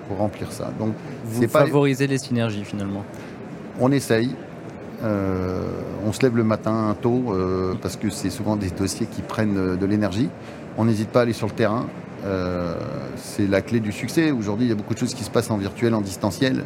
pour 0.07 0.17
remplir 0.17 0.51
ça. 0.51 0.71
Donc, 0.77 0.93
Vous 1.25 1.47
favorisez 1.47 2.07
les 2.07 2.17
synergies 2.17 2.65
finalement 2.65 3.03
On 3.79 3.91
essaye. 3.91 4.35
Euh, 5.03 5.63
on 6.05 6.13
se 6.13 6.21
lève 6.21 6.37
le 6.37 6.43
matin 6.43 6.95
tôt 7.01 7.23
euh, 7.29 7.73
parce 7.81 7.95
que 7.95 8.09
c'est 8.09 8.29
souvent 8.29 8.55
des 8.55 8.69
dossiers 8.69 9.07
qui 9.07 9.21
prennent 9.21 9.77
de 9.77 9.85
l'énergie. 9.85 10.29
On 10.77 10.85
n'hésite 10.85 11.09
pas 11.09 11.19
à 11.19 11.23
aller 11.23 11.33
sur 11.33 11.47
le 11.47 11.53
terrain. 11.53 11.87
c'est 13.15 13.47
la 13.47 13.61
clé 13.61 13.79
du 13.79 13.91
succès. 13.91 14.31
Aujourd'hui, 14.31 14.67
il 14.67 14.69
y 14.69 14.71
a 14.71 14.75
beaucoup 14.75 14.93
de 14.93 14.99
choses 14.99 15.13
qui 15.13 15.23
se 15.23 15.31
passent 15.31 15.49
en 15.49 15.57
virtuel, 15.57 15.93
en 15.95 16.01
distanciel, 16.01 16.63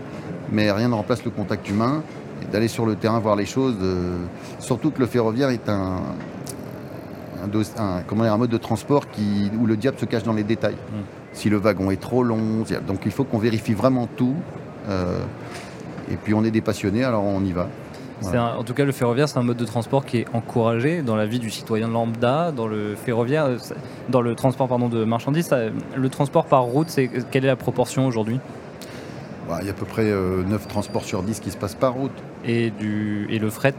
mais 0.52 0.72
rien 0.72 0.90
ne 0.90 0.94
remplace 0.96 1.24
le 1.24 1.32
contact 1.32 1.70
humain. 1.70 2.04
D'aller 2.51 2.68
sur 2.68 2.86
le 2.86 2.96
terrain 2.96 3.20
voir 3.20 3.36
les 3.36 3.46
choses, 3.46 3.77
surtout 4.60 4.92
que 4.92 5.00
le 5.00 5.08
ferroviaire 5.08 5.50
est 5.50 5.68
un, 5.68 6.00
un, 7.77 8.01
comment 8.08 8.24
un 8.24 8.38
mode 8.38 8.50
de 8.50 8.58
transport 8.58 9.10
qui, 9.10 9.51
où 9.60 9.65
le 9.65 9.77
diable 9.77 9.98
se 9.98 10.06
cache 10.06 10.24
dans 10.24 10.34
les 10.34 10.44
détails. 10.44 10.75
Mm. 10.75 11.01
Si 11.34 11.50
le 11.50 11.58
wagon 11.58 11.92
est 11.92 12.00
trop 12.00 12.24
long, 12.24 12.63
donc 12.88 13.01
il 13.06 13.12
faut 13.12 13.24
qu'on 13.24 13.38
vérifie 13.38 13.74
vraiment 13.74 14.08
tout. 14.08 14.36
Euh, 14.89 15.20
et 16.12 16.15
puis 16.18 16.34
on 16.34 16.44
est 16.44 16.51
des 16.51 16.62
passionnés, 16.62 17.04
alors 17.04 17.24
on 17.24 17.44
y 17.44 17.51
va. 17.51 17.68
en 18.24 18.63
tout 18.63 18.74
cas, 18.74 18.86
le 18.86 18.92
ferroviaire, 18.92 19.27
c'est 19.27 19.39
un 19.39 19.44
mode 19.44 19.58
de 19.58 19.65
transport 19.65 20.06
qui 20.06 20.20
est 20.20 20.25
encouragé 20.34 21.01
dans 21.01 21.15
la 21.15 21.25
vie 21.25 21.39
du 21.39 21.50
citoyen 21.50 21.88
lambda, 21.88 22.51
dans 22.51 22.68
le 22.68 22.96
ferroviaire, 22.96 23.46
euh, 23.46 23.58
dans 24.10 24.22
le 24.22 24.36
transport 24.36 24.68
pardon, 24.68 24.88
de 24.88 25.04
marchandises. 25.04 25.54
le 25.96 26.10
transport 26.10 26.46
par 26.46 26.63
route, 26.63 26.89
c'est, 26.89 27.10
quelle 27.32 27.44
est 27.44 27.50
la 27.50 27.56
proportion 27.56 28.06
aujourd'hui? 28.08 28.39
Bah, 29.48 29.60
Il 29.62 29.66
y 29.66 29.70
a 29.70 29.72
à 29.72 29.75
peu 29.75 29.86
près 29.86 30.06
9 30.06 30.14
euh, 30.14 30.58
transports 30.68 31.04
sur 31.04 31.24
10 31.24 31.40
qui 31.40 31.52
se 31.52 31.58
passent 31.58 31.75
par 31.75 31.94
route. 31.94 32.12
Et, 32.46 32.72
du, 32.72 33.28
et 33.30 33.40
le 33.40 33.50
fret? 33.50 33.75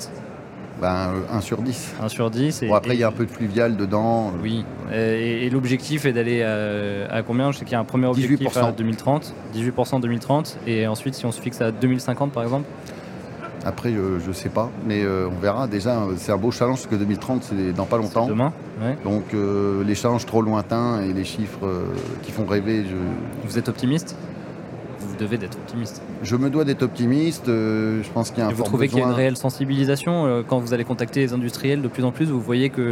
Ben, 0.80 1.11
1 1.32 1.40
sur 1.40 1.62
10. 1.62 1.94
1 2.02 2.08
sur 2.08 2.30
10. 2.30 2.62
Et, 2.62 2.68
bon, 2.68 2.75
après, 2.75 2.94
il 2.94 3.00
y 3.00 3.04
a 3.04 3.08
un 3.08 3.12
peu 3.12 3.25
de 3.25 3.30
fluvial 3.30 3.76
dedans. 3.76 4.32
Oui. 4.42 4.64
Et, 4.92 5.49
l'objectif 5.50 6.04
est 6.04 6.12
d'aller 6.12 6.42
à, 6.42 7.23
combien? 7.23 7.52
Je 7.52 7.58
sais 7.58 7.64
qu'il 7.64 7.73
y 7.73 7.76
a 7.76 7.80
un 7.80 7.85
premier 7.85 8.06
objectif 8.06 8.49
18%. 8.49 8.68
à 8.68 8.73
2030. 8.73 9.35
18% 9.54 9.94
en 9.94 10.00
2030. 10.00 10.58
Et 10.66 10.87
ensuite, 10.87 11.14
si 11.14 11.25
on 11.26 11.32
se 11.32 11.40
fixe 11.40 11.61
à 11.61 11.70
2050, 11.70 12.32
par 12.32 12.42
exemple? 12.42 12.66
Après, 13.66 13.92
je 13.92 14.28
ne 14.28 14.32
sais 14.32 14.49
pas, 14.49 14.70
mais 14.87 15.02
euh, 15.02 15.28
on 15.28 15.40
verra. 15.40 15.66
Déjà, 15.66 16.06
c'est 16.18 16.30
un 16.30 16.37
beau 16.37 16.52
challenge 16.52 16.76
parce 16.76 16.87
que 16.87 16.94
2030, 16.94 17.42
c'est 17.42 17.73
dans 17.73 17.85
pas 17.85 17.96
longtemps. 17.96 18.28
Demain, 18.28 18.52
Donc, 19.02 19.35
euh, 19.35 19.82
les 19.82 19.96
challenges 19.96 20.25
trop 20.25 20.40
lointains 20.40 21.02
et 21.02 21.12
les 21.12 21.25
chiffres 21.25 21.66
euh, 21.66 21.87
qui 22.23 22.30
font 22.30 22.46
rêver. 22.46 22.85
Je... 22.85 22.94
Vous 23.44 23.58
êtes 23.58 23.68
optimiste? 23.68 24.14
Vous 25.06 25.16
devez 25.16 25.38
d'être 25.38 25.56
optimiste. 25.56 26.02
Je 26.22 26.36
me 26.36 26.50
dois 26.50 26.64
d'être 26.64 26.82
optimiste. 26.82 27.48
Euh, 27.48 28.02
je 28.02 28.10
pense 28.10 28.30
qu'il 28.30 28.40
y 28.40 28.42
a 28.42 28.48
un 28.48 28.52
Vous 28.52 28.62
trouvez 28.62 28.88
qu'il 28.88 28.98
y 28.98 29.02
a 29.02 29.06
une 29.06 29.12
réelle 29.12 29.36
sensibilisation 29.36 30.26
euh, 30.26 30.42
quand 30.46 30.58
vous 30.58 30.75
allez 30.75 30.84
contacter 30.84 31.20
les 31.20 31.32
industriels 31.32 31.82
de 31.82 31.88
plus 31.88 32.04
en 32.04 32.12
plus 32.12 32.26
Vous 32.26 32.40
voyez 32.40 32.70
que 32.70 32.82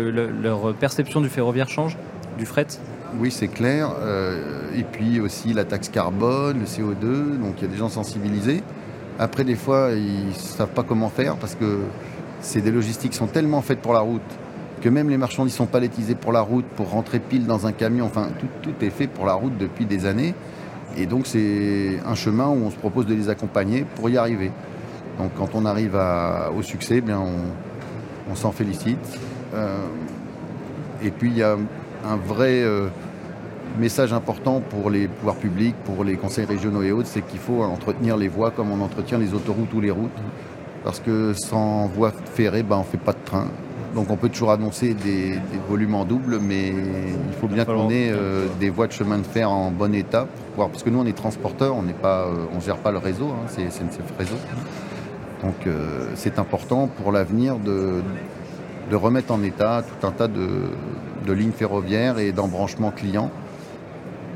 leur 0.42 0.74
perception 0.74 1.20
du 1.20 1.28
ferroviaire 1.28 1.68
change, 1.68 1.96
du 2.38 2.46
fret? 2.46 2.66
Oui, 3.18 3.30
c'est 3.30 3.48
clair. 3.48 3.92
Euh, 4.00 4.72
et 4.76 4.82
puis 4.82 5.20
aussi 5.20 5.52
la 5.52 5.64
taxe 5.64 5.88
carbone, 5.88 6.60
le 6.60 6.64
CO2. 6.64 7.38
Donc 7.38 7.54
il 7.58 7.62
y 7.62 7.66
a 7.66 7.70
des 7.70 7.76
gens 7.76 7.88
sensibilisés. 7.88 8.62
Après, 9.18 9.44
des 9.44 9.54
fois, 9.54 9.90
ils 9.92 10.28
ne 10.28 10.32
savent 10.32 10.72
pas 10.72 10.82
comment 10.82 11.08
faire 11.08 11.36
parce 11.36 11.54
que 11.54 11.80
c'est 12.40 12.60
des 12.60 12.72
logistiques 12.72 13.12
qui 13.12 13.18
sont 13.18 13.26
tellement 13.26 13.62
faites 13.62 13.80
pour 13.80 13.92
la 13.92 14.00
route 14.00 14.22
que 14.84 14.88
même 14.90 15.08
les 15.08 15.16
marchandises 15.16 15.54
sont 15.54 15.64
palettisées 15.64 16.14
pour 16.14 16.30
la 16.30 16.42
route, 16.42 16.66
pour 16.76 16.90
rentrer 16.90 17.18
pile 17.18 17.46
dans 17.46 17.66
un 17.66 17.72
camion. 17.72 18.04
Enfin, 18.04 18.28
tout, 18.38 18.48
tout 18.60 18.84
est 18.84 18.90
fait 18.90 19.06
pour 19.06 19.24
la 19.24 19.32
route 19.32 19.56
depuis 19.56 19.86
des 19.86 20.04
années. 20.04 20.34
Et 20.96 21.06
donc 21.06 21.26
c'est 21.26 21.98
un 22.06 22.14
chemin 22.14 22.48
où 22.48 22.64
on 22.64 22.70
se 22.70 22.76
propose 22.76 23.06
de 23.06 23.14
les 23.14 23.28
accompagner 23.28 23.84
pour 23.96 24.08
y 24.08 24.16
arriver. 24.16 24.50
Donc 25.18 25.32
quand 25.36 25.50
on 25.54 25.64
arrive 25.64 25.98
au 26.56 26.62
succès, 26.62 26.96
eh 26.98 27.00
bien 27.00 27.20
on, 28.30 28.34
s'en 28.34 28.52
félicite. 28.52 29.18
Euh, 29.54 29.76
et 31.02 31.10
puis 31.10 31.30
il 31.30 31.36
y 31.36 31.42
a 31.42 31.56
un 32.04 32.16
vrai 32.16 32.62
euh, 32.62 32.88
message 33.78 34.12
important 34.12 34.60
pour 34.60 34.90
les 34.90 35.08
pouvoirs 35.08 35.36
publics, 35.36 35.76
pour 35.84 36.04
les 36.04 36.16
conseils 36.16 36.46
régionaux 36.46 36.82
et 36.82 36.92
autres, 36.92 37.08
c'est 37.08 37.26
qu'il 37.26 37.38
faut 37.38 37.62
entretenir 37.62 38.16
les 38.16 38.28
voies 38.28 38.50
comme 38.50 38.72
on 38.72 38.80
entretient 38.80 39.18
les 39.18 39.34
autoroutes 39.34 39.72
ou 39.74 39.80
les 39.80 39.90
routes. 39.90 40.10
Parce 40.82 41.00
que 41.00 41.32
sans 41.32 41.86
voie 41.86 42.12
ferrée, 42.12 42.62
ben, 42.62 42.76
on 42.76 42.80
ne 42.80 42.84
fait 42.84 42.98
pas 42.98 43.12
de 43.12 43.24
train. 43.24 43.46
Donc 43.94 44.10
on 44.10 44.16
peut 44.16 44.28
toujours 44.28 44.50
annoncer 44.50 44.94
des, 44.94 45.38
volumes 45.68 45.94
en 45.94 46.04
double, 46.04 46.38
mais 46.40 46.68
il 46.68 47.34
faut 47.40 47.46
bien 47.46 47.64
qu'on 47.64 47.90
ait 47.90 48.10
euh, 48.10 48.46
des 48.58 48.68
voies 48.68 48.88
de 48.88 48.92
chemin 48.92 49.18
de 49.18 49.24
fer 49.24 49.50
en 49.50 49.70
bon 49.70 49.94
état, 49.94 50.26
parce 50.56 50.82
que 50.82 50.90
nous 50.90 50.98
on 50.98 51.06
est 51.06 51.16
transporteurs, 51.16 51.76
on 51.76 51.82
ne 51.82 51.92
euh, 51.92 52.60
gère 52.60 52.78
pas 52.78 52.90
le 52.90 52.98
réseau, 52.98 53.28
hein, 53.28 53.46
c'est 53.46 53.70
SNCF 53.70 54.12
Réseau. 54.18 54.36
Donc 55.42 55.66
euh, 55.66 56.08
c'est 56.16 56.38
important 56.38 56.88
pour 56.88 57.12
l'avenir 57.12 57.56
de, 57.58 58.02
remettre 58.92 59.32
en 59.32 59.42
état 59.42 59.82
tout 59.82 60.06
un 60.06 60.10
tas 60.10 60.28
de, 60.28 61.32
lignes 61.32 61.52
ferroviaires 61.52 62.18
et 62.18 62.32
d'embranchements 62.32 62.90
clients, 62.90 63.30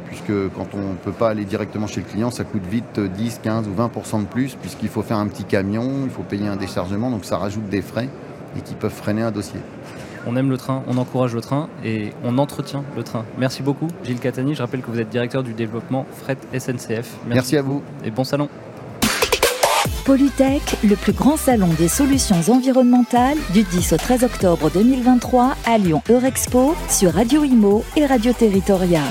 puisque 0.07 0.53
quand 0.55 0.69
on 0.75 0.91
ne 0.93 0.99
peut 1.03 1.13
pas 1.13 1.31
aller 1.31 1.45
directement 1.45 1.89
chez 1.89 2.01
le 2.01 2.07
client, 2.07 2.31
ça 2.31 2.45
coûte 2.45 2.65
vite 2.65 3.01
10, 3.01 3.41
15 3.43 3.67
ou 3.69 3.73
20% 3.83 4.21
de 4.21 4.27
plus, 4.27 4.55
puisqu'il 4.55 4.89
faut 4.89 5.03
faire 5.03 5.19
un 5.19 5.27
petit 5.27 5.45
camion, 5.45 6.05
il 6.05 6.11
faut 6.11 6.23
payer 6.23 6.47
un 6.47 6.57
déchargement, 6.57 7.11
donc 7.11 7.25
ça 7.25 7.39
rajoute 7.39 7.69
des 7.69 7.83
frais 7.83 8.09
et 8.57 8.61
qui 8.61 8.75
peuvent 8.75 8.93
freiner 8.93 9.23
un 9.23 9.31
dossier. 9.31 9.61
On 10.27 10.37
aime 10.37 10.51
le 10.51 10.57
train, 10.57 10.83
on 10.87 10.99
encourage 10.99 11.35
le 11.35 11.41
train 11.41 11.69
et 11.85 12.13
on 12.25 12.39
entretient 12.39 12.85
le 12.97 13.03
train. 13.03 13.25
Merci 13.39 13.63
beaucoup 13.63 13.89
Gilles 14.05 14.19
Catani. 14.19 14.55
Je 14.55 14.63
rappelle 14.63 14.83
que 14.83 14.91
vous 14.91 15.01
êtes 15.01 15.09
directeur 15.09 15.43
du 15.43 15.55
développement 15.55 16.07
Fret 16.13 16.37
SNCF. 16.53 17.17
Merci, 17.27 17.57
à 17.57 17.63
vous. 17.63 17.83
Et 18.05 18.11
bon 18.11 18.25
salon. 18.25 18.49
Polytech, 20.05 20.77
le 20.85 20.97
plus 20.97 21.13
grand 21.13 21.37
salon 21.37 21.69
des 21.79 21.89
solutions 21.89 22.41
environnementales 22.49 23.37
du 23.53 23.63
10 23.63 23.93
au 23.93 23.97
13 23.97 24.25
octobre 24.25 24.71
2023 24.71 25.55
à 25.67 25.79
Lyon 25.79 26.03
Eurexpo 26.09 26.75
sur 26.89 27.13
Radio 27.13 27.45
Imo 27.45 27.85
et 27.97 28.07
Radio 28.07 28.33
Territoria. 28.33 29.03